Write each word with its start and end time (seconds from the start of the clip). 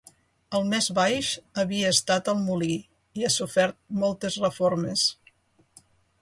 El 0.59 0.63
més 0.69 0.85
baix 0.99 1.27
havia 1.63 1.91
estat 1.95 2.31
el 2.33 2.41
molí 2.47 2.79
i 3.21 3.27
ha 3.27 3.31
sofert 3.35 3.79
moltes 4.05 4.39
reformes. 4.49 5.07